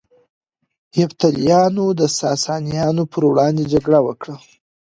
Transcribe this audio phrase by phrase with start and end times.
[0.99, 4.35] یفتلیانو د ساسانیانو پر وړاندې جګړه وکړه